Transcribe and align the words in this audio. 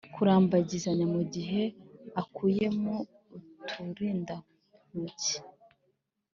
kurambagizanya 0.15 1.05
mugihe 1.13 1.61
akuyemo 2.21 2.95
uturindantoki. 3.37 5.35